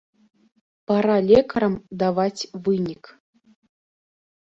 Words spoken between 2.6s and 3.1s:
вынік.